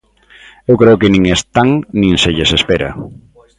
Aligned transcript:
Eu 0.69 0.75
creo 0.81 0.99
que 1.01 1.11
nin 1.13 1.23
están 1.37 1.69
nin 1.99 2.13
se 2.23 2.31
lles 2.35 2.51
espera. 2.57 2.89